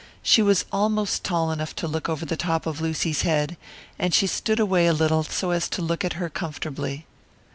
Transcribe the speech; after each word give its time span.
She 0.23 0.41
was 0.41 0.65
almost 0.71 1.23
tall 1.23 1.51
enough 1.51 1.75
to 1.75 1.87
look 1.87 2.09
over 2.09 2.25
the 2.25 2.35
top 2.35 2.65
of 2.65 2.81
Lucy's 2.81 3.21
head, 3.21 3.55
and 3.99 4.15
she 4.15 4.25
stood 4.25 4.59
away 4.59 4.87
a 4.87 4.93
little 4.93 5.21
so 5.21 5.51
as 5.51 5.69
to 5.69 5.81
look 5.83 6.03
at 6.03 6.13
her 6.13 6.27
comfortably. 6.27 7.05